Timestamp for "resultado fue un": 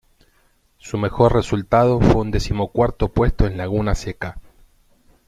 1.35-2.31